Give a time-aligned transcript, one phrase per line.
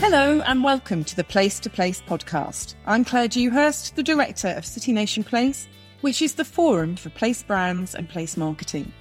[0.00, 2.74] Hello and welcome to the Place to Place podcast.
[2.86, 5.68] I'm Claire Dewhurst, the director of City Nation Place,
[6.00, 8.94] which is the forum for place brands and place marketing.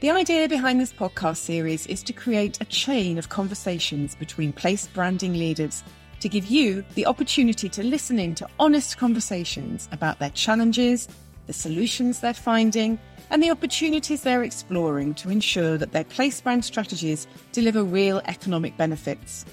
[0.00, 4.86] The idea behind this podcast series is to create a chain of conversations between place
[4.86, 5.84] branding leaders
[6.20, 11.06] to give you the opportunity to listen in to honest conversations about their challenges,
[11.48, 12.98] the solutions they're finding,
[13.28, 18.74] and the opportunities they're exploring to ensure that their place brand strategies deliver real economic
[18.78, 19.44] benefits.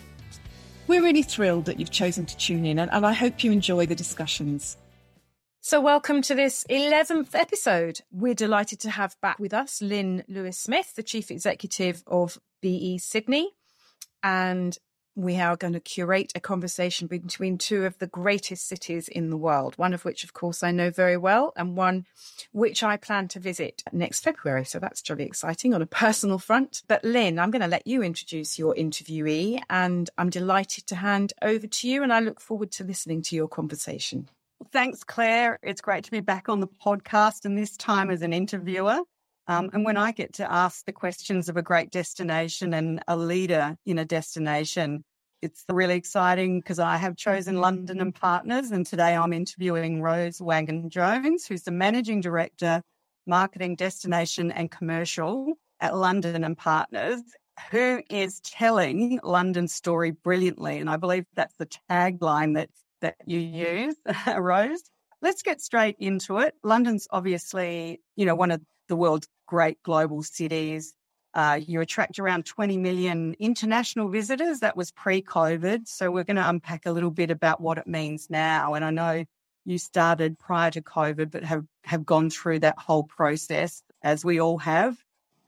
[0.92, 3.96] We're really thrilled that you've chosen to tune in, and, I hope you enjoy the
[3.96, 4.76] discussions.
[5.62, 8.02] So, welcome to this 11th episode.
[8.12, 12.98] We're delighted to have back with us Lynn Lewis Smith, the Chief Executive of BE
[12.98, 13.52] Sydney,
[14.22, 14.78] and
[15.16, 19.38] we are going to curate a conversation between two of the greatest cities in the
[19.38, 22.06] world, one of which, of course, I know very well, and one
[22.52, 24.66] which I plan to visit next February.
[24.66, 26.82] So that's jolly exciting on a personal front.
[26.88, 31.34] But Lynn, I'm going to let you introduce your interviewee, and I'm delighted to hand
[31.42, 34.30] over to you, and I look forward to listening to your conversation.
[34.72, 35.60] Thanks, Claire.
[35.64, 39.02] It's great to be back on the podcast, and this time as an interviewer.
[39.48, 43.18] Um, and when I get to ask the questions of a great destination and a
[43.18, 45.04] leader in a destination,
[45.42, 48.72] it's really exciting because I have chosen London and Partners.
[48.72, 52.82] And today I'm interviewing Rose Wangen Jones, who's the Managing Director,
[53.26, 57.22] Marketing, Destination and Commercial at London and Partners,
[57.72, 60.78] who is telling London's story brilliantly.
[60.78, 62.70] And I believe that's the tagline that,
[63.02, 63.96] that you use,
[64.38, 64.84] Rose.
[65.24, 66.54] Let's get straight into it.
[66.64, 70.94] London's obviously, you know, one of the world's great global cities.
[71.34, 74.60] Uh, you attract around 20 million international visitors.
[74.60, 75.88] That was pre COVID.
[75.88, 78.74] So we're going to unpack a little bit about what it means now.
[78.74, 79.26] And I know
[79.66, 84.40] you started prior to COVID, but have, have gone through that whole process as we
[84.40, 84.98] all have.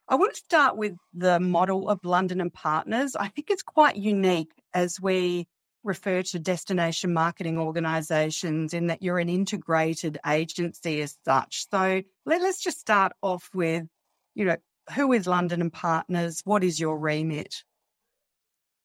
[0.07, 3.15] I want to start with the model of London and Partners.
[3.15, 5.47] I think it's quite unique as we
[5.83, 11.67] refer to destination marketing organizations in that you're an integrated agency as such.
[11.69, 13.85] So let, us just start off with,
[14.33, 14.57] you know,
[14.95, 16.41] who is London and Partners?
[16.45, 17.63] What is your remit?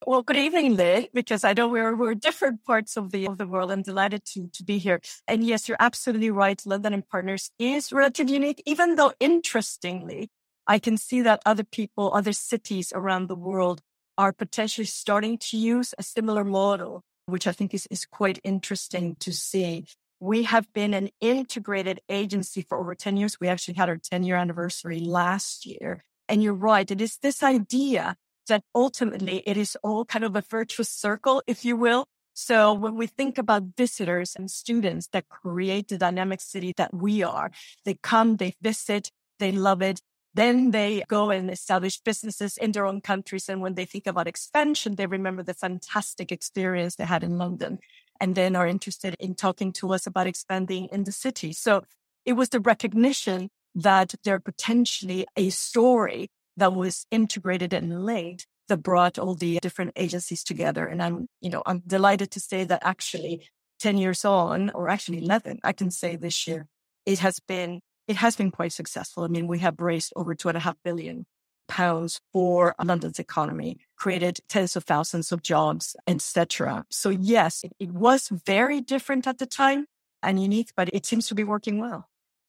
[0.07, 3.49] Well, good evening, Lee, because I know we're, we're different parts of the, of the
[3.49, 3.73] world.
[3.73, 5.01] I'm delighted to, to be here.
[5.27, 6.63] And yes, you're absolutely right.
[6.65, 10.31] London and Partners is relatively unique, even though interestingly,
[10.69, 13.81] I can see that other people, other cities around the world
[14.17, 19.17] are potentially starting to use a similar model, which I think is, is quite interesting
[19.21, 19.87] to see.
[20.21, 23.39] We have been an integrated agency for over 10 years.
[23.41, 26.05] We actually had our 10 year anniversary last year.
[26.29, 26.91] And you're right.
[26.91, 28.17] It is this idea
[28.49, 32.07] that ultimately it is all kind of a virtuous circle, if you will.
[32.35, 37.23] So when we think about visitors and students that create the dynamic city that we
[37.23, 37.51] are,
[37.85, 40.01] they come, they visit, they love it.
[40.35, 43.49] Then they go and establish businesses in their own countries.
[43.49, 47.81] And when they think about expansion, they remember the fantastic experience they had in London
[48.21, 51.53] and then are interested in talking to us about expanding in the city.
[51.53, 51.85] So
[52.25, 58.79] it was the recognition that there potentially a story that was integrated and linked that
[58.79, 60.87] brought all the different agencies together.
[60.87, 63.49] And I'm, you know, I'm delighted to say that actually
[63.81, 66.67] 10 years on, or actually 11, I can say this year,
[67.07, 69.25] it has been, it has been quite successful.
[69.25, 71.27] I mean, we have raised over two and a half billion
[71.69, 76.85] pounds for London's economy, created tens of thousands of jobs, etc.
[76.91, 79.87] So yes, it, it was very different at the time
[80.23, 82.09] and unique, but it seems to be working well.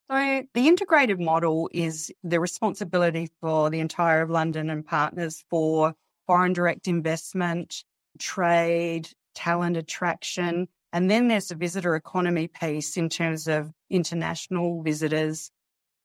[0.09, 5.93] So the integrated model is the responsibility for the entire of London and partners for
[6.25, 7.83] foreign direct investment,
[8.17, 10.67] trade, talent attraction.
[10.91, 15.51] And then there's the visitor economy piece in terms of international visitors,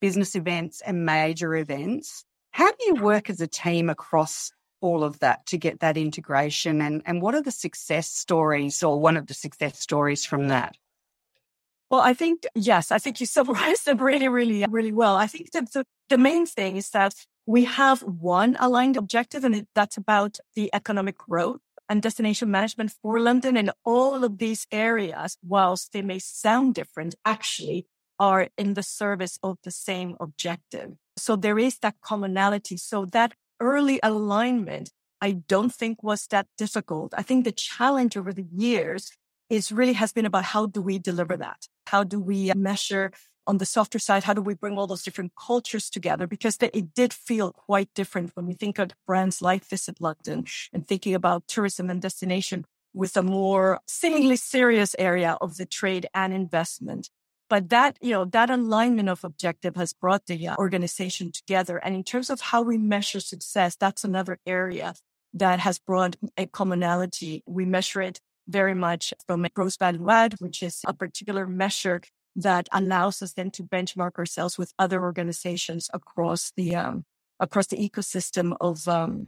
[0.01, 2.25] business events and major events.
[2.55, 6.79] How do you work as a team across all of that to get that integration?
[6.79, 10.77] And, and what are the success stories or one of the success stories from that?
[11.89, 15.17] Well, I think, yes, I think you summarized them really, really, uh, really well.
[15.17, 17.13] I think that the, the main thing is that
[17.45, 21.59] we have one aligned objective, and that's about the economic growth
[21.89, 23.57] and destination management for London.
[23.57, 27.85] And all of these areas, whilst they may sound different, actually
[28.17, 30.95] are in the service of the same objective.
[31.17, 32.77] So there is that commonality.
[32.77, 34.91] So that early alignment,
[35.21, 37.13] I don't think was that difficult.
[37.17, 39.11] I think the challenge over the years
[39.49, 41.67] is really has been about how do we deliver that?
[41.87, 43.11] How do we uh, measure
[43.47, 44.23] on the softer side?
[44.23, 46.27] How do we bring all those different cultures together?
[46.27, 50.87] Because it did feel quite different when we think of brands like Visit London and
[50.87, 56.33] thinking about tourism and destination with a more seemingly serious area of the trade and
[56.33, 57.09] investment.
[57.49, 61.77] But that, you know, that alignment of objective has brought the uh, organization together.
[61.77, 64.95] And in terms of how we measure success, that's another area
[65.33, 67.43] that has brought a commonality.
[67.45, 72.01] We measure it very much from a gross value add, which is a particular measure
[72.35, 77.05] that allows us then to benchmark ourselves with other organizations across the um,
[77.39, 79.27] across the ecosystem of um,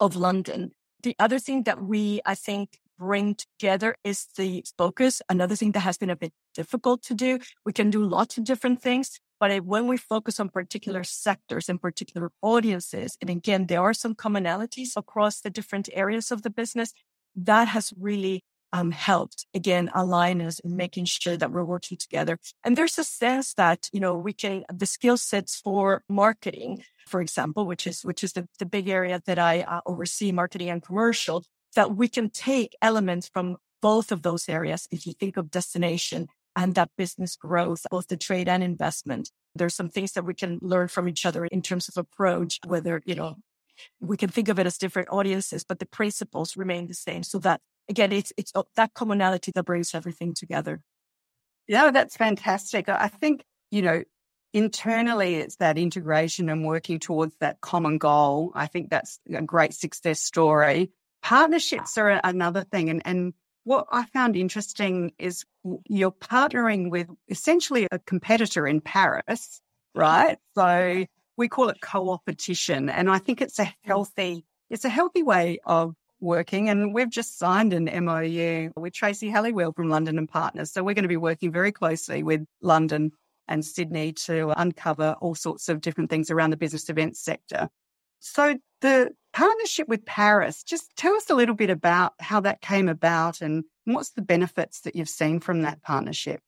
[0.00, 0.72] of London.
[1.02, 5.22] The other thing that we, I think, bring together is the focus.
[5.28, 7.38] Another thing that has been a bit difficult to do.
[7.64, 11.80] We can do lots of different things, but when we focus on particular sectors and
[11.80, 16.92] particular audiences, and again, there are some commonalities across the different areas of the business,
[17.36, 18.42] that has really
[18.72, 22.38] um, helped again align us in making sure that we're working together.
[22.64, 27.20] And there's a sense that you know we can the skill sets for marketing, for
[27.20, 30.82] example, which is which is the, the big area that I uh, oversee, marketing and
[30.82, 34.88] commercial, that we can take elements from both of those areas.
[34.90, 39.74] If you think of destination and that business growth, both the trade and investment, there's
[39.74, 43.14] some things that we can learn from each other in terms of approach, whether you
[43.14, 43.36] know
[44.00, 47.22] we can think of it as different audiences, but the principles remain the same.
[47.22, 50.80] So that again, it's, it's oh, that commonality that brings everything together.
[51.66, 52.88] Yeah, that's fantastic.
[52.88, 54.02] I think, you know,
[54.54, 58.52] internally it's that integration and working towards that common goal.
[58.54, 60.90] I think that's a great success story.
[61.22, 62.90] Partnerships are another thing.
[62.90, 63.34] And, and
[63.64, 65.44] what I found interesting is
[65.88, 69.60] you're partnering with essentially a competitor in Paris,
[69.94, 70.38] right?
[70.54, 71.04] So
[71.36, 72.88] we call it co-opetition.
[72.88, 73.74] And I think it's a mm.
[73.84, 76.68] healthy, it's a healthy way of working.
[76.68, 80.72] And we've just signed an MOU with Tracy Halliwell from London and Partners.
[80.72, 83.12] So we're going to be working very closely with London
[83.46, 87.68] and Sydney to uncover all sorts of different things around the business events sector.
[88.20, 92.88] So the partnership with Paris, just tell us a little bit about how that came
[92.88, 96.40] about and what's the benefits that you've seen from that partnership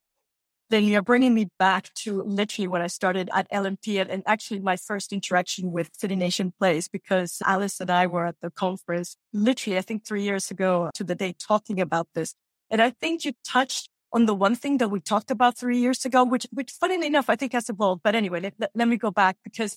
[0.70, 4.76] then you're bringing me back to literally when I started at L&P and, actually my
[4.76, 9.78] first interaction with City Nation Place because Alice and I were at the conference literally,
[9.78, 12.34] I think three years ago to the day talking about this.
[12.70, 16.04] And I think you touched on the one thing that we talked about three years
[16.04, 18.02] ago, which, which funnily enough, I think has evolved.
[18.04, 19.76] But anyway, let, let me go back because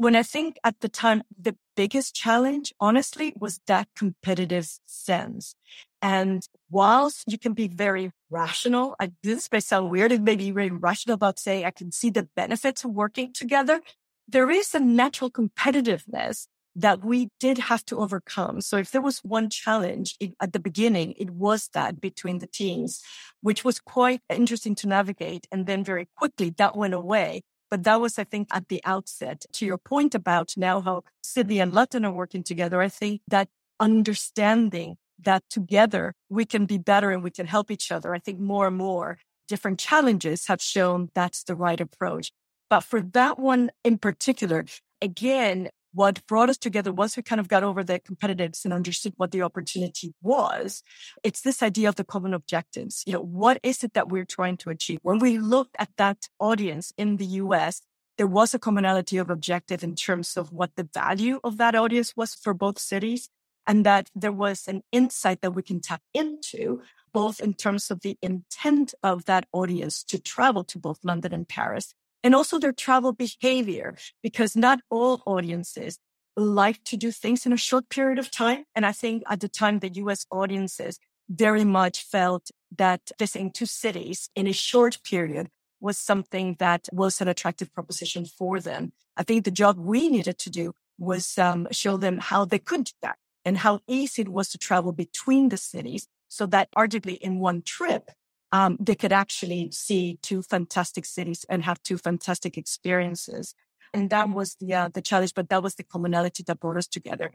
[0.00, 5.54] when I think at the time, the biggest challenge, honestly, was that competitive sense.
[6.00, 10.52] And whilst you can be very rational, I, this may sound weird, it may be
[10.52, 13.82] very rational about saying I can see the benefits of working together.
[14.26, 18.62] There is a natural competitiveness that we did have to overcome.
[18.62, 22.46] So if there was one challenge it, at the beginning, it was that between the
[22.46, 23.02] teams,
[23.42, 25.46] which was quite interesting to navigate.
[25.52, 27.42] And then very quickly that went away.
[27.70, 29.46] But that was, I think, at the outset.
[29.52, 33.48] To your point about now how Sydney and London are working together, I think that
[33.78, 38.14] understanding that together we can be better and we can help each other.
[38.14, 39.18] I think more and more
[39.48, 42.32] different challenges have shown that's the right approach.
[42.68, 44.64] But for that one in particular,
[45.02, 49.14] again, what brought us together once we kind of got over the competitiveness and understood
[49.16, 50.82] what the opportunity was,
[51.22, 53.02] it's this idea of the common objectives.
[53.06, 55.00] You know, what is it that we're trying to achieve?
[55.02, 57.82] When we looked at that audience in the US,
[58.18, 62.14] there was a commonality of objective in terms of what the value of that audience
[62.16, 63.28] was for both cities
[63.66, 66.82] and that there was an insight that we can tap into
[67.12, 71.48] both in terms of the intent of that audience to travel to both London and
[71.48, 75.98] Paris and also their travel behavior, because not all audiences
[76.36, 78.64] like to do things in a short period of time.
[78.74, 83.66] And I think at the time, the US audiences very much felt that visiting two
[83.66, 85.48] cities in a short period
[85.80, 88.92] was something that was an attractive proposition for them.
[89.16, 92.84] I think the job we needed to do was um, show them how they could
[92.84, 97.16] do that and how easy it was to travel between the cities so that arguably
[97.18, 98.10] in one trip,
[98.52, 103.54] um, they could actually see two fantastic cities and have two fantastic experiences.
[103.92, 106.86] And that was the uh, the challenge, but that was the commonality that brought us
[106.86, 107.32] together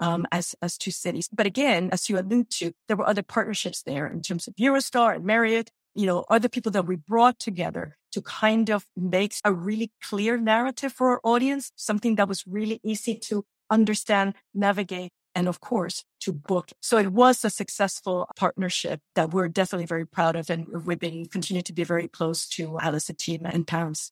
[0.00, 1.28] um, as as two cities.
[1.32, 5.16] But again, as you allude to, there were other partnerships there in terms of Eurostar
[5.16, 5.70] and Marriott.
[5.94, 10.38] You know, other people that we brought together to kind of make a really clear
[10.38, 16.04] narrative for our audience, something that was really easy to understand, navigate, and of course
[16.18, 16.72] to book.
[16.80, 20.50] So it was a successful partnership that we're definitely very proud of.
[20.50, 24.10] And we've been continue to be very close to Alice team in Paris.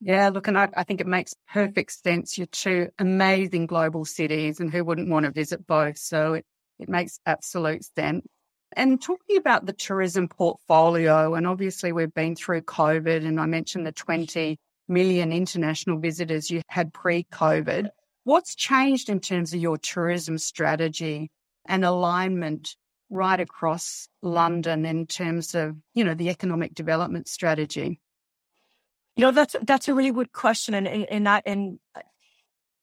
[0.00, 2.36] Yeah, look, and I, I, think it makes perfect sense.
[2.36, 5.98] You're two amazing global cities, and who wouldn't want to visit both?
[5.98, 6.44] So it,
[6.78, 8.24] it makes absolute sense.
[8.76, 13.86] And talking about the tourism portfolio, and obviously we've been through COVID, and I mentioned
[13.86, 17.88] the 20 million international visitors you had pre COVID.
[18.28, 21.30] What's changed in terms of your tourism strategy
[21.66, 22.76] and alignment
[23.08, 28.02] right across London in terms of, you know, the economic development strategy?
[29.16, 30.74] You know, that's that's a really good question.
[30.74, 31.78] And and, that and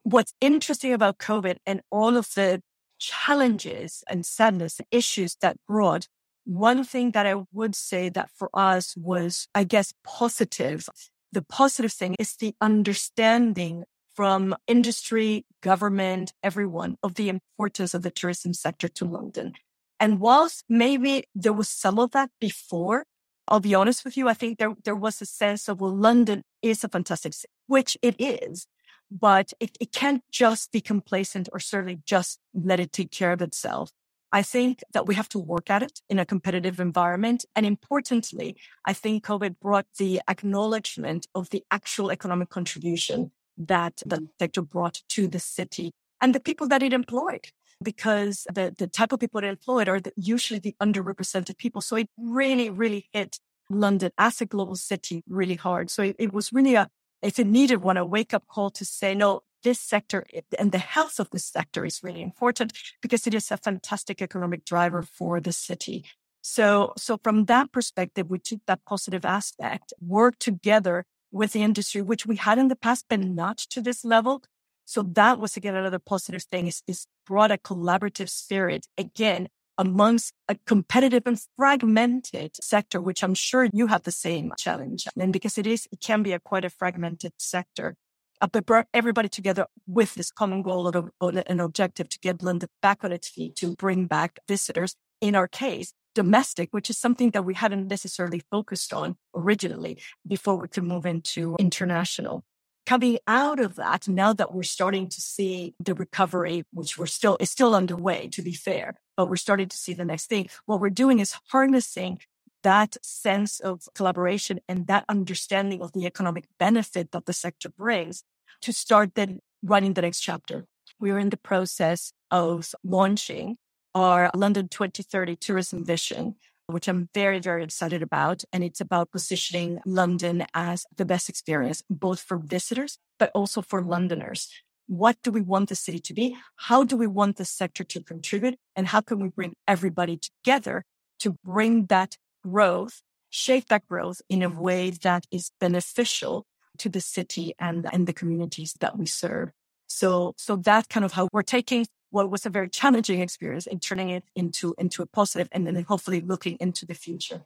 [0.02, 2.64] what's interesting about COVID and all of the
[2.98, 6.08] challenges and sadness, and issues that brought,
[6.46, 10.90] one thing that I would say that for us was, I guess, positive.
[11.32, 13.84] The positive thing is the understanding
[14.16, 19.54] from industry, government, everyone of the importance of the tourism sector to London.
[20.00, 23.06] And whilst maybe there was some of that before,
[23.48, 26.44] I'll be honest with you, I think there, there was a sense of, well, London
[26.62, 28.68] is a fantastic city, which it is
[29.12, 33.42] but it, it can't just be complacent or certainly just let it take care of
[33.42, 33.92] itself.
[34.32, 37.46] I think that we have to work at it in a competitive environment.
[37.56, 44.18] And importantly, I think COVID brought the acknowledgement of the actual economic contribution that the
[44.18, 44.26] mm-hmm.
[44.40, 47.48] sector brought to the city and the people that it employed
[47.84, 51.82] because the, the type of people it employed are the, usually the underrepresented people.
[51.82, 55.90] So it really, really hit London as a global city really hard.
[55.90, 56.90] So it, it was really a,
[57.22, 60.26] if it needed one, a wake up call to say, no, this sector
[60.60, 62.72] and the health of this sector is really important
[63.02, 66.06] because it is a fantastic economic driver for the city.
[66.42, 71.06] So, so from that perspective, we took that positive aspect, worked together
[71.36, 74.42] with the industry, which we had in the past, but not to this level.
[74.86, 80.32] So that was again another positive thing is, is brought a collaborative spirit again amongst
[80.48, 85.08] a competitive and fragmented sector, which I'm sure you have the same challenge.
[85.20, 87.96] And because it is, it can be a quite a fragmented sector.
[88.42, 92.70] Uh, but brought everybody together with this common goal or an objective to get London
[92.82, 94.96] back on its feet, to bring back visitors.
[95.20, 100.56] In our case, domestic, which is something that we hadn't necessarily focused on originally before
[100.56, 102.44] we could move into international
[102.86, 107.38] coming out of that, now that we're starting to see the recovery, which we're still,
[107.40, 110.48] is still underway, to be fair, but we're starting to see the next thing.
[110.66, 112.20] What we're doing is harnessing
[112.64, 118.24] that sense of collaboration and that understanding of the economic benefit that the sector brings
[118.62, 120.66] to start then running the next chapter.
[121.00, 123.58] We're in the process of launching
[123.96, 126.36] our London 2030 tourism vision,
[126.68, 128.44] which I'm very, very excited about.
[128.52, 133.82] And it's about positioning London as the best experience, both for visitors, but also for
[133.82, 134.50] Londoners.
[134.88, 136.38] What do we want the city to be?
[136.58, 138.58] How do we want the sector to contribute?
[138.76, 140.84] And how can we bring everybody together
[141.20, 146.46] to bring that growth, shape that growth in a way that is beneficial
[146.78, 149.52] to the city and, and the communities that we serve?
[149.88, 151.86] So, so that's kind of how we're taking
[152.16, 155.76] what was a very challenging experience and turning it into, into a positive and then
[155.84, 157.42] hopefully looking into the future.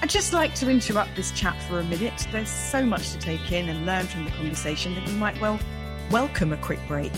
[0.00, 2.26] I'd just like to interrupt this chat for a minute.
[2.32, 5.60] There's so much to take in and learn from the conversation that you might well
[6.10, 7.12] welcome a quick break.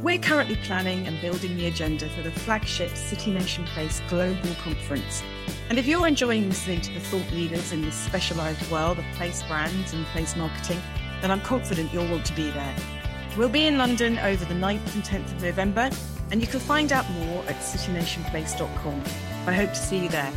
[0.00, 5.22] We're currently planning and building the agenda for the flagship City Nation Place Global Conference.
[5.68, 9.42] And if you're enjoying listening to the thought leaders in this specialised world of place
[9.42, 10.80] brands and place marketing,
[11.20, 12.99] then I'm confident you'll want to be there.
[13.36, 15.88] We'll be in London over the 9th and 10th of November,
[16.32, 19.02] and you can find out more at citynationplace.com.
[19.46, 20.32] I hope to see you there.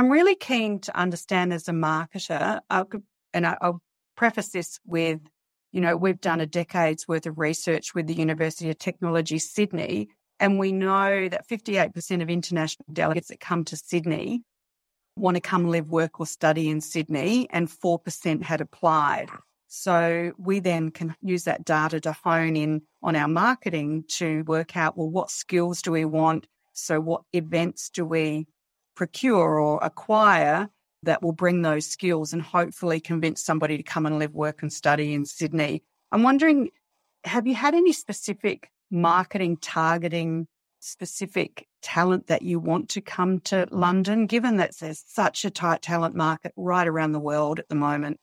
[0.00, 2.88] I'm really keen to understand as a marketer, I'll,
[3.32, 3.80] and I'll
[4.16, 5.20] preface this with,
[5.70, 10.08] you know, we've done a decade's worth of research with the University of Technology Sydney,
[10.40, 14.42] and we know that 58% of international delegates that come to Sydney
[15.16, 19.30] want to come live, work, or study in Sydney, and 4% had applied.
[19.76, 24.76] So we then can use that data to hone in on our marketing to work
[24.76, 26.46] out, well, what skills do we want?
[26.74, 28.46] So what events do we
[28.94, 30.70] procure or acquire
[31.02, 34.72] that will bring those skills and hopefully convince somebody to come and live, work and
[34.72, 35.82] study in Sydney?
[36.12, 36.70] I'm wondering,
[37.24, 40.46] have you had any specific marketing targeting
[40.78, 45.82] specific talent that you want to come to London, given that there's such a tight
[45.82, 48.20] talent market right around the world at the moment?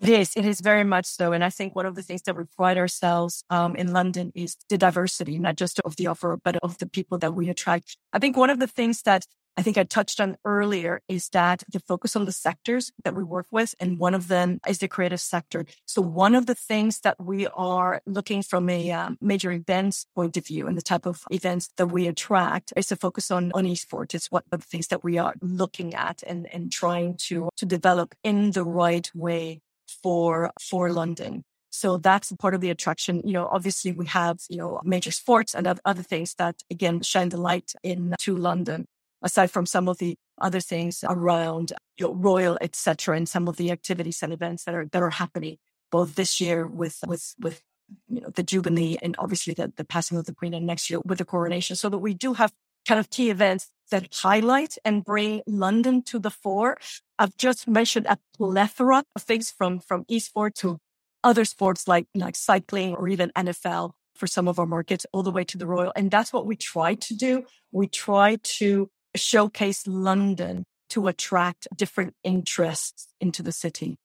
[0.00, 0.36] Is.
[0.36, 1.32] It is very much so.
[1.32, 4.56] And I think one of the things that we pride ourselves um, in London is
[4.68, 7.96] the diversity, not just of the offer, but of the people that we attract.
[8.12, 9.24] I think one of the things that
[9.56, 13.22] I think I touched on earlier is that the focus on the sectors that we
[13.22, 13.74] work with.
[13.78, 15.64] And one of them is the creative sector.
[15.86, 20.36] So one of the things that we are looking from a um, major events point
[20.36, 23.64] of view and the type of events that we attract is a focus on, on
[23.64, 24.14] esports.
[24.14, 27.64] It's one of the things that we are looking at and, and trying to, to
[27.64, 29.60] develop in the right way
[30.02, 31.44] for, for London.
[31.70, 33.20] So that's part of the attraction.
[33.24, 37.30] You know, obviously we have, you know, major sports and other things that again shine
[37.30, 38.86] the light into London,
[39.22, 43.56] aside from some of the other things around you know, royal, etc., and some of
[43.56, 45.56] the activities and events that are that are happening
[45.90, 47.60] both this year with with with
[48.08, 51.00] you know the jubilee and obviously the, the passing of the queen and next year
[51.04, 52.52] with the coronation so that we do have
[52.86, 56.78] kind of key events that highlight and bring London to the fore.
[57.18, 60.78] I've just mentioned a plethora of things from, from esports to
[61.22, 63.92] other sports like, like cycling or even NFL.
[64.14, 65.92] for some of our markets all the way to the Royal.
[65.96, 67.44] And that's what we try to do.
[67.72, 73.96] We try to showcase London to attract different interests into the city.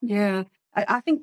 [0.00, 0.44] Yeah.
[0.74, 1.22] I, I think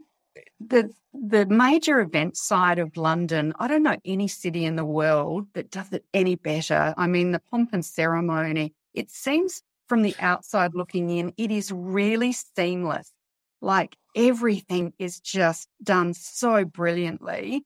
[0.59, 5.47] the the major event side of London, I don't know any city in the world
[5.53, 6.93] that does it any better.
[6.95, 11.71] I mean, the pomp and ceremony, it seems from the outside looking in, it is
[11.71, 13.11] really seamless.
[13.61, 17.65] Like everything is just done so brilliantly.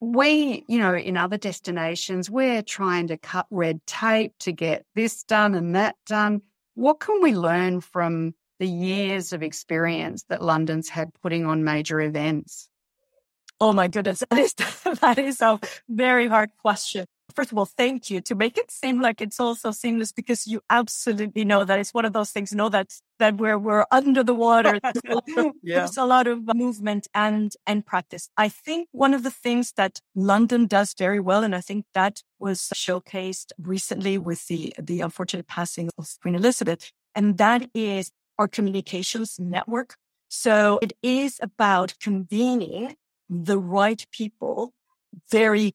[0.00, 5.24] We, you know, in other destinations, we're trying to cut red tape to get this
[5.24, 6.42] done and that done.
[6.74, 12.00] What can we learn from the years of experience that London's had putting on major
[12.00, 12.68] events?
[13.60, 14.54] Oh my goodness, that is
[15.00, 17.06] that is a very hard question.
[17.34, 20.60] First of all, thank you to make it seem like it's also seamless because you
[20.70, 22.52] absolutely know that it's one of those things.
[22.52, 24.80] Know that that we're we're under the water.
[25.04, 25.52] yeah.
[25.62, 28.30] There's a lot of movement and and practice.
[28.36, 32.22] I think one of the things that London does very well, and I think that
[32.38, 38.48] was showcased recently with the the unfortunate passing of Queen Elizabeth, and that is our
[38.48, 39.96] communications network.
[40.28, 42.96] So it is about convening
[43.28, 44.72] the right people
[45.30, 45.74] very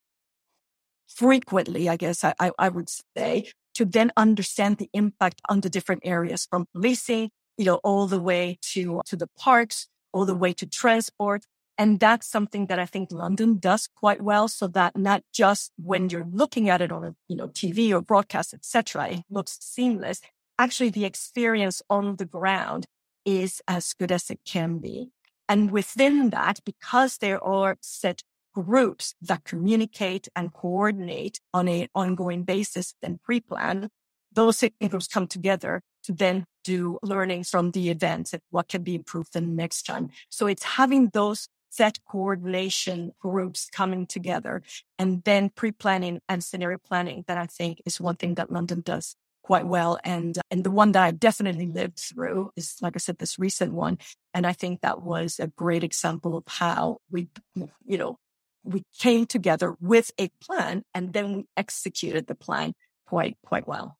[1.07, 6.01] frequently, I guess I, I, would say, to then understand the impact on the different
[6.05, 10.53] areas from policing, you know, all the way to, to the parks, all the way
[10.53, 11.45] to transport.
[11.77, 14.47] And that's something that I think London does quite well.
[14.47, 18.01] So that not just when you're looking at it on a, you know, TV or
[18.01, 20.21] broadcast, etc., it looks seamless
[20.59, 22.85] actually the experience on the ground
[23.25, 25.09] is as good as it can be.
[25.49, 32.43] And within that, because there are set groups that communicate and coordinate on an ongoing
[32.43, 33.89] basis and pre-plan,
[34.31, 38.95] those groups come together to then do learnings from the events and what can be
[38.95, 40.09] improved the next time.
[40.29, 44.61] So it's having those set coordination groups coming together
[44.99, 49.15] and then pre-planning and scenario planning that I think is one thing that London does
[49.43, 49.99] quite well.
[50.03, 53.73] And, and the one that I've definitely lived through is, like I said, this recent
[53.73, 53.97] one.
[54.33, 58.17] And I think that was a great example of how we, you know,
[58.63, 62.73] we came together with a plan and then we executed the plan
[63.07, 63.97] quite, quite well.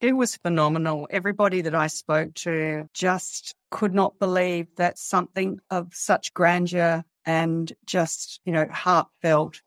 [0.00, 1.08] It was phenomenal.
[1.10, 7.72] Everybody that I spoke to just could not believe that something of such grandeur and
[7.86, 9.62] just, you know, heartfelt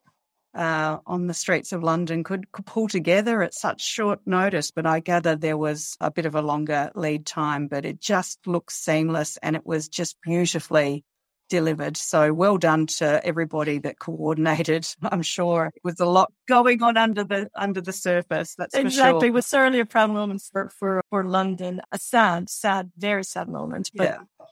[0.56, 4.72] uh, on the streets of London could, could pull together at such short notice.
[4.72, 8.40] But I gather there was a bit of a longer lead time, but it just
[8.46, 11.04] looks seamless and it was just beautifully
[11.50, 11.98] delivered.
[11.98, 14.88] So well done to everybody that coordinated.
[15.04, 18.56] I'm sure it was a lot going on under the under the surface.
[18.56, 19.22] That's exactly.
[19.22, 19.28] Sure.
[19.28, 21.82] It was certainly a proud moment for, for for London.
[21.92, 24.46] A sad, sad, very sad moment, but yeah.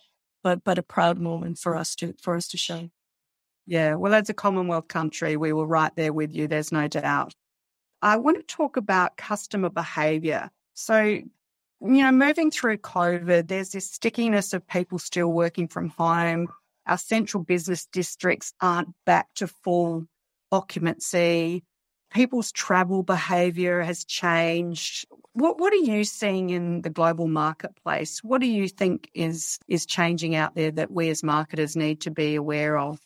[0.44, 2.90] but but a proud moment for us to for us to show.
[3.68, 7.34] Yeah, well, as a Commonwealth country, we were right there with you, there's no doubt.
[8.02, 10.50] I want to talk about customer behaviour.
[10.74, 11.26] So, you
[11.82, 16.48] know, moving through COVID, there's this stickiness of people still working from home.
[16.88, 20.06] Our central business districts aren't back to full
[20.52, 21.64] occupancy.
[22.14, 25.06] People's travel behaviour has changed.
[25.34, 28.24] What what are you seeing in the global marketplace?
[28.24, 32.12] What do you think is is changing out there that we as marketers need to
[32.12, 33.00] be aware of?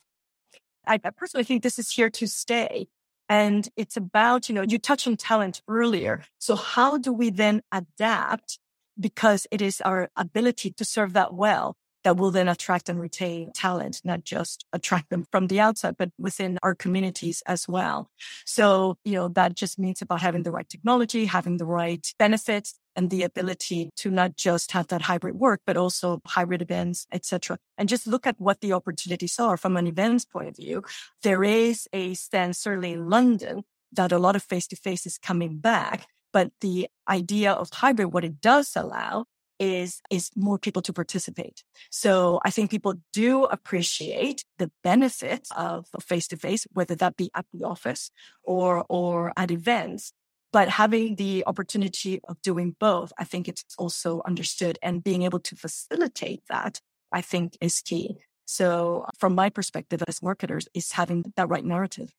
[0.86, 2.88] I personally think this is here to stay.
[3.30, 6.24] And it's about, you know, you touched on talent earlier.
[6.38, 8.60] So how do we then adapt?
[9.00, 13.52] Because it is our ability to serve that well that will then attract and retain
[13.54, 18.10] talent, not just attract them from the outside, but within our communities as well.
[18.46, 22.80] So, you know, that just means about having the right technology, having the right benefits
[22.96, 27.58] and the ability to not just have that hybrid work, but also hybrid events, etc.
[27.78, 30.84] And just look at what the opportunities are from an events point of view.
[31.24, 35.18] There is a sense, certainly in London, that a lot of face to face is
[35.18, 36.08] coming back.
[36.34, 39.26] But the idea of hybrid, what it does allow
[39.62, 41.64] is, is more people to participate.
[41.92, 47.30] So I think people do appreciate the benefits of face to face, whether that be
[47.36, 48.10] at the office
[48.44, 50.14] or, or at events.
[50.52, 55.40] But having the opportunity of doing both, I think it's also understood and being able
[55.40, 56.82] to facilitate that,
[57.14, 58.18] I think is key.
[58.46, 62.10] So from my perspective as marketers is having that right narrative.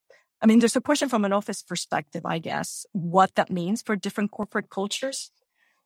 [0.41, 3.97] I mean, there's a question from an office perspective, I guess, what that means for
[3.97, 5.31] different corporate cultures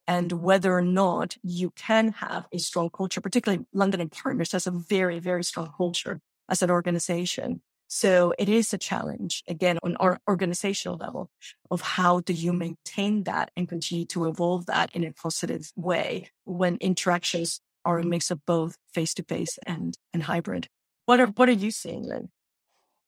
[0.06, 4.66] and whether or not you can have a strong culture, particularly London and Partners has
[4.66, 7.62] a very, very strong culture as an organization.
[7.88, 11.30] So it is a challenge again on our organizational level
[11.70, 16.30] of how do you maintain that and continue to evolve that in a positive way
[16.44, 20.68] when interactions are a mix of both face to face and and hybrid.
[21.06, 22.30] What are what are you seeing, Lynn?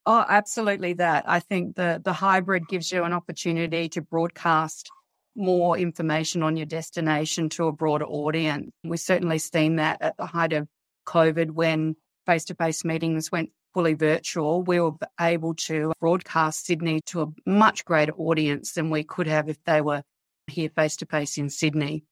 [0.06, 1.24] Oh, absolutely that.
[1.26, 4.88] I think the the hybrid gives you an opportunity to broadcast
[5.36, 8.70] more information on your destination to a broader audience.
[8.84, 10.68] We've certainly seen that at the height of
[11.06, 14.62] COVID when face to face meetings went fully virtual.
[14.62, 19.48] We were able to broadcast Sydney to a much greater audience than we could have
[19.48, 20.02] if they were
[20.46, 22.04] here face to face in Sydney.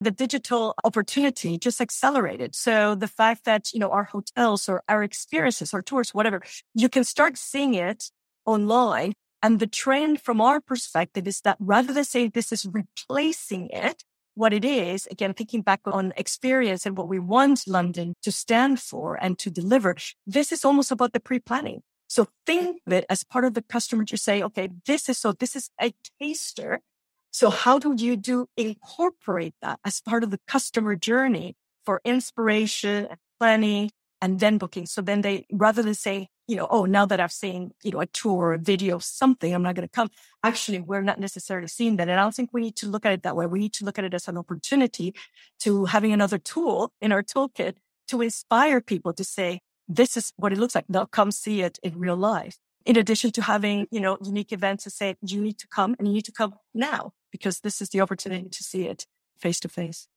[0.00, 2.54] The digital opportunity just accelerated.
[2.54, 6.42] So the fact that, you know, our hotels or our experiences or tours, whatever,
[6.74, 8.10] you can start seeing it
[8.44, 9.12] online
[9.44, 14.02] and the trend from our perspective is that rather than saying this is replacing it,
[14.34, 18.80] what it is, again, thinking back on experience and what we want London to stand
[18.80, 21.82] for and to deliver, this is almost about the pre-planning.
[22.08, 25.32] So think of it as part of the customer to say, okay, this is so
[25.32, 26.80] this is a taster.
[27.30, 31.54] So how do you do incorporate that as part of the customer journey
[31.84, 33.90] for inspiration and planning
[34.24, 34.86] and then booking?
[34.86, 38.00] So then they, rather than say, you know, oh, now that I've seen, you know,
[38.00, 40.08] a tour or a video, something, I'm not going to come.
[40.42, 42.08] Actually, we're not necessarily seeing that.
[42.08, 43.44] And I don't think we need to look at it that way.
[43.44, 45.14] We need to look at it as an opportunity
[45.60, 47.74] to having another tool in our toolkit
[48.08, 50.88] to inspire people to say, this is what it looks like.
[50.88, 52.56] Now come see it in real life.
[52.86, 56.08] In addition to having, you know, unique events to say, you need to come and
[56.08, 59.06] you need to come now because this is the opportunity to see it
[59.38, 60.08] face to face.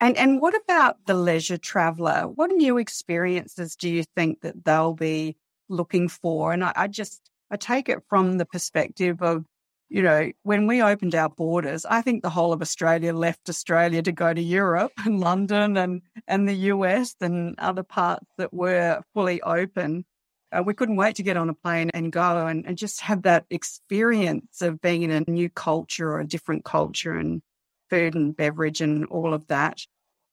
[0.00, 2.28] And and what about the leisure traveler?
[2.28, 5.36] What new experiences do you think that they'll be
[5.68, 6.52] looking for.
[6.52, 9.44] And I, I just, I take it from the perspective of,
[9.88, 14.02] you know, when we opened our borders, I think the whole of Australia left Australia
[14.02, 19.02] to go to Europe and London and, and the US and other parts that were
[19.12, 20.04] fully open.
[20.52, 23.22] Uh, we couldn't wait to get on a plane and go and, and just have
[23.22, 27.42] that experience of being in a new culture or a different culture and
[27.90, 29.80] food and beverage and all of that.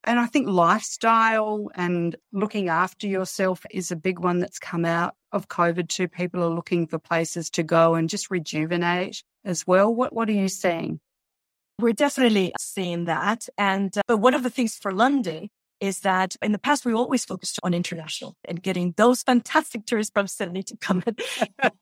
[0.04, 5.14] And I think lifestyle and looking after yourself is a big one that's come out
[5.32, 6.08] of COVID too.
[6.08, 9.94] People are looking for places to go and just rejuvenate as well.
[9.94, 11.00] What What are you seeing?
[11.80, 13.48] We're definitely seeing that.
[13.58, 16.94] And uh, but one of the things for London is that in the past we
[16.94, 21.04] always focused on international and getting those fantastic tourists from Sydney to come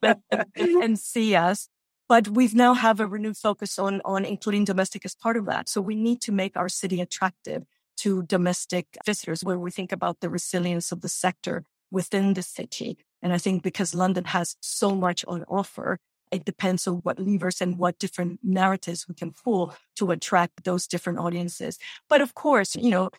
[0.02, 0.18] and,
[0.56, 1.68] and see us.
[2.10, 5.70] But we've now have a renewed focus on on including domestic as part of that.
[5.70, 7.64] So we need to make our city attractive
[7.98, 12.98] to domestic visitors, where we think about the resilience of the sector within the city.
[13.22, 16.00] And I think because London has so much on offer,
[16.32, 20.88] it depends on what levers and what different narratives we can pull to attract those
[20.88, 21.78] different audiences.
[22.08, 23.10] But of course, you know,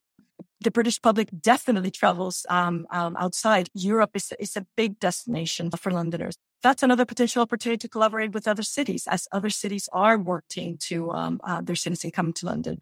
[0.61, 3.68] the British public definitely travels um, um, outside.
[3.74, 6.37] Europe is, is a big destination for Londoners.
[6.62, 11.10] That's another potential opportunity to collaborate with other cities as other cities are working to
[11.10, 12.78] um, uh, their citizens come to London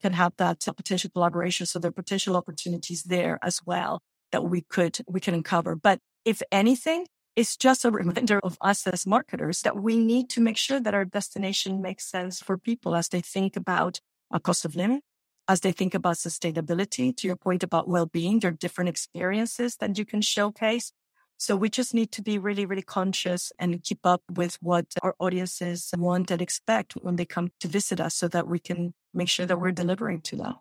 [0.00, 1.66] can have that potential collaboration.
[1.66, 5.76] So there are potential opportunities there as well that we could, we can uncover.
[5.76, 10.40] But if anything, it's just a reminder of us as marketers that we need to
[10.40, 14.64] make sure that our destination makes sense for people as they think about a cost
[14.64, 15.00] of living,
[15.48, 17.16] as they think about sustainability.
[17.16, 20.92] To your point about well-being, there are different experiences that you can showcase.
[21.40, 25.14] So we just need to be really, really conscious and keep up with what our
[25.18, 29.30] audiences want and expect when they come to visit us so that we can make
[29.30, 30.56] sure that we're delivering to them.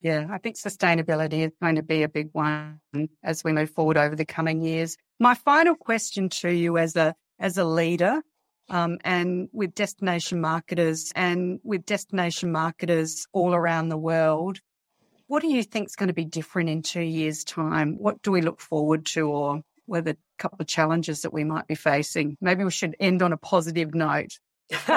[0.00, 2.80] Yeah, I think sustainability is going to be a big one
[3.22, 4.96] as we move forward over the coming years.
[5.18, 8.22] My final question to you as a as a leader
[8.70, 14.60] um, and with destination marketers and with destination marketers all around the world,
[15.26, 17.96] what do you think is going to be different in two years' time?
[17.98, 21.66] What do we look forward to, or were the couple of challenges that we might
[21.66, 22.36] be facing?
[22.40, 24.38] Maybe we should end on a positive note.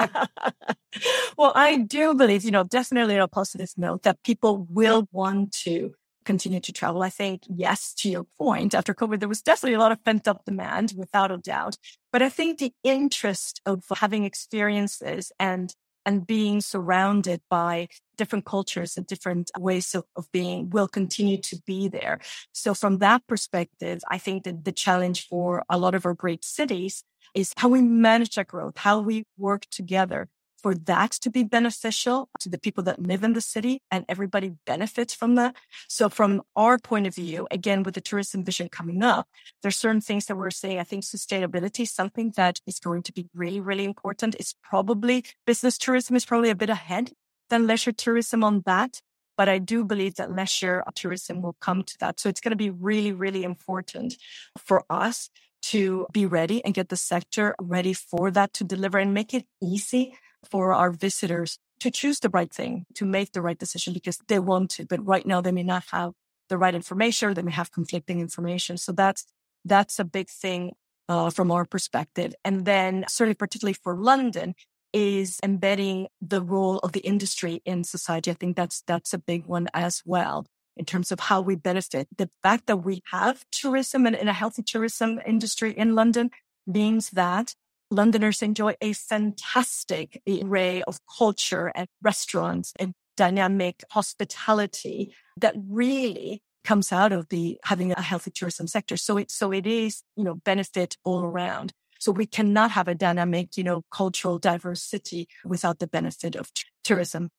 [1.36, 5.52] well, I do believe, you know, definitely on a positive note that people will want
[5.64, 5.92] to
[6.24, 7.02] continue to travel.
[7.02, 10.26] I think, yes, to your point, after COVID, there was definitely a lot of pent
[10.26, 11.76] up demand without a doubt.
[12.12, 15.74] But I think the interest of having experiences and
[16.06, 21.56] and being surrounded by different cultures and different ways of, of, being will continue to
[21.66, 22.20] be there.
[22.52, 26.44] So from that perspective, I think that the challenge for a lot of our great
[26.44, 30.28] cities is how we manage that growth, how we work together
[30.64, 34.54] for that to be beneficial to the people that live in the city and everybody
[34.64, 35.54] benefits from that.
[35.88, 39.28] So from our point of view, again, with the tourism vision coming up,
[39.60, 40.78] there's certain things that we're saying.
[40.78, 44.36] I think sustainability something that is going to be really, really important.
[44.36, 47.12] It's probably business tourism is probably a bit ahead
[47.50, 49.02] than leisure tourism on that.
[49.36, 52.18] But I do believe that leisure tourism will come to that.
[52.20, 54.14] So it's going to be really, really important
[54.56, 55.28] for us
[55.72, 59.44] to be ready and get the sector ready for that to deliver and make it
[59.62, 64.18] easy for our visitors to choose the right thing, to make the right decision because
[64.28, 64.86] they want to.
[64.86, 66.12] But right now they may not have
[66.48, 68.76] the right information or they may have conflicting information.
[68.76, 69.26] So that's,
[69.64, 70.72] that's a big thing
[71.08, 72.34] uh, from our perspective.
[72.44, 74.54] And then certainly particularly for London
[74.92, 78.30] is embedding the role of the industry in society.
[78.30, 82.08] I think that's, that's a big one as well in terms of how we benefit.
[82.16, 86.30] The fact that we have tourism and, and a healthy tourism industry in London
[86.66, 87.54] means that
[87.94, 96.92] Londoners enjoy a fantastic array of culture and restaurants and dynamic hospitality that really comes
[96.92, 98.96] out of the having a healthy tourism sector.
[98.96, 101.72] So it, so it is, you know, benefit all around.
[102.00, 106.64] So we cannot have a dynamic, you know, cultural diversity without the benefit of t-
[106.82, 107.30] tourism.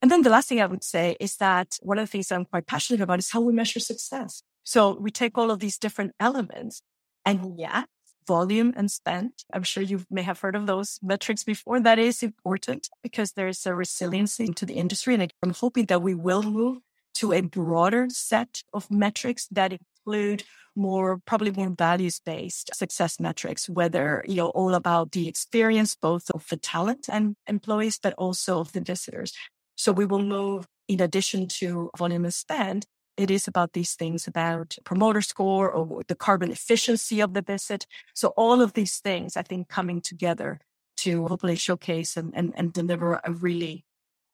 [0.00, 2.44] And then the last thing I would say is that one of the things I'm
[2.44, 4.42] quite passionate about is how we measure success.
[4.64, 6.82] So we take all of these different elements
[7.24, 7.84] and yeah,
[8.26, 9.32] volume and spend.
[9.52, 11.80] I'm sure you may have heard of those metrics before.
[11.80, 15.14] That is important because there's a resiliency into the industry.
[15.14, 16.78] And I'm hoping that we will move
[17.14, 23.68] to a broader set of metrics that include more, probably more values based success metrics,
[23.68, 28.60] whether, you know, all about the experience, both of the talent and employees, but also
[28.60, 29.32] of the visitors.
[29.76, 34.26] So we will move in addition to volume and spend it is about these things
[34.26, 37.86] about promoter score or the carbon efficiency of the visit.
[38.14, 40.60] So all of these things, I think, coming together
[40.98, 43.84] to hopefully showcase and, and, and deliver a really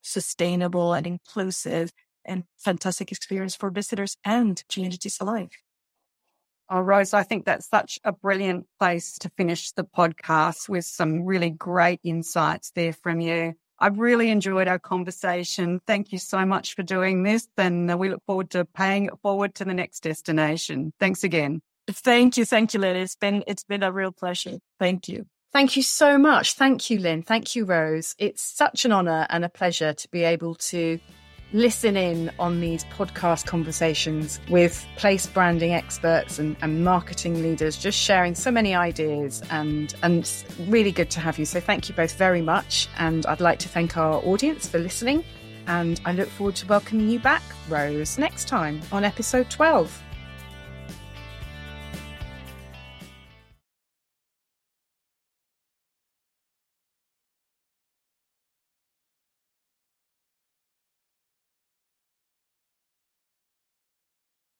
[0.02, 1.90] sustainable and inclusive
[2.24, 5.56] and fantastic experience for visitors and communities alike.
[6.70, 11.24] Oh, Rose, I think that's such a brilliant place to finish the podcast with some
[11.24, 13.54] really great insights there from you.
[13.80, 15.80] I've really enjoyed our conversation.
[15.86, 17.48] Thank you so much for doing this.
[17.56, 20.92] And uh, we look forward to paying it forward to the next destination.
[20.98, 21.62] Thanks again.
[21.88, 22.44] Thank you.
[22.44, 22.96] Thank you, Lynn.
[22.96, 24.58] It's been, it's been a real pleasure.
[24.78, 25.26] Thank you.
[25.52, 26.54] Thank you so much.
[26.54, 27.22] Thank you, Lynn.
[27.22, 28.14] Thank you, Rose.
[28.18, 31.00] It's such an honor and a pleasure to be able to
[31.52, 37.98] listen in on these podcast conversations with place branding experts and, and, marketing leaders, just
[37.98, 41.44] sharing so many ideas and and it's really good to have you.
[41.44, 42.88] So thank you both very much.
[42.98, 45.24] And I'd like to thank our audience for listening.
[45.66, 50.02] And I look forward to welcoming you back, Rose, next time on episode 12.